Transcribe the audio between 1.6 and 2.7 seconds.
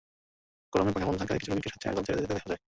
স্বেচ্ছায় হাসপাতাল ছেড়ে যেতে দেখা যায়।